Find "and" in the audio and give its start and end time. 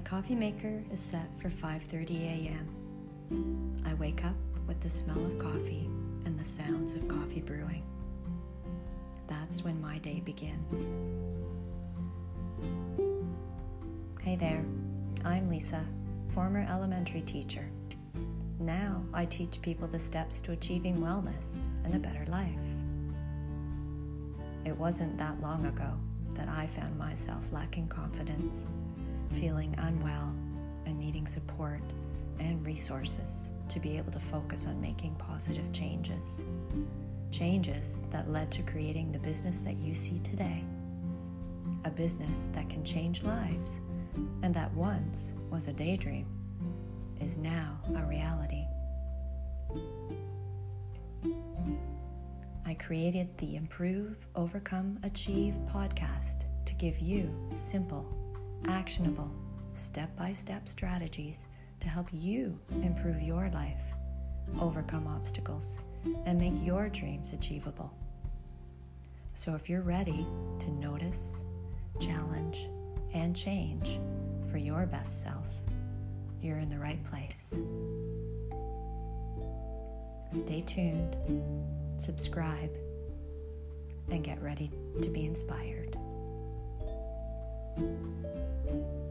6.24-6.38, 21.84-21.94, 30.86-30.98, 32.38-32.64, 44.42-44.54, 66.24-66.38, 73.12-73.36, 84.10-84.22